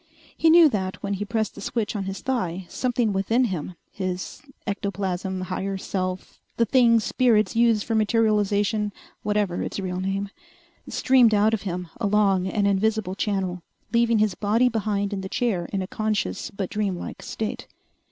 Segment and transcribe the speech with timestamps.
[0.35, 4.41] He knew that when he pressed the switch on his thigh something within him his
[4.65, 10.29] ectoplasm, higher self, the thing spirits use for materialization, whatever its real name
[10.89, 13.61] streamed out of him along an invisible channel,
[13.93, 17.67] leaving his body behind in the chair in a conscious but dream like state.